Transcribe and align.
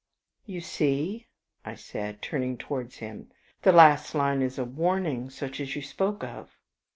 "You 0.47 0.61
see," 0.61 1.27
I 1.63 1.75
said, 1.75 2.23
turning 2.23 2.57
towards 2.57 2.95
him 2.97 3.25
slowly, 3.27 3.35
"the 3.61 3.71
last 3.71 4.15
line 4.15 4.41
is 4.41 4.57
a 4.57 4.65
warning 4.65 5.29
such 5.29 5.59
as 5.59 5.75
you 5.75 5.83
spoke 5.83 6.23
of." 6.23 6.57